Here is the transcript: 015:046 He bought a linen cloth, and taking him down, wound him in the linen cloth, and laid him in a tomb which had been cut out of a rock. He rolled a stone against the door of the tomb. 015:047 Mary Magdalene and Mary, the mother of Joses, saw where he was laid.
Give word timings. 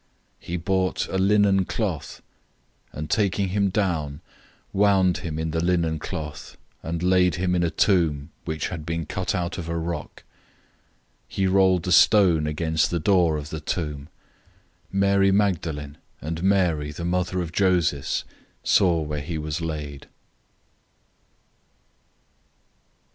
015:046 0.41 0.47
He 0.47 0.57
bought 0.57 1.07
a 1.09 1.17
linen 1.19 1.63
cloth, 1.63 2.23
and 2.91 3.07
taking 3.07 3.49
him 3.49 3.69
down, 3.69 4.19
wound 4.73 5.19
him 5.19 5.37
in 5.37 5.51
the 5.51 5.63
linen 5.63 5.99
cloth, 5.99 6.57
and 6.81 7.03
laid 7.03 7.35
him 7.35 7.53
in 7.53 7.61
a 7.61 7.69
tomb 7.69 8.31
which 8.43 8.69
had 8.69 8.83
been 8.83 9.05
cut 9.05 9.35
out 9.35 9.59
of 9.59 9.69
a 9.69 9.77
rock. 9.77 10.23
He 11.27 11.45
rolled 11.45 11.87
a 11.87 11.91
stone 11.91 12.47
against 12.47 12.89
the 12.89 12.99
door 12.99 13.37
of 13.37 13.51
the 13.51 13.59
tomb. 13.61 14.09
015:047 14.87 14.87
Mary 14.93 15.31
Magdalene 15.31 15.97
and 16.19 16.41
Mary, 16.41 16.91
the 16.91 17.05
mother 17.05 17.39
of 17.39 17.51
Joses, 17.51 18.23
saw 18.63 19.01
where 19.01 19.21
he 19.21 19.37
was 19.37 19.61
laid. 19.61 20.07